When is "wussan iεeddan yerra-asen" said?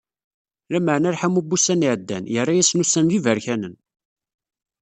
1.49-2.83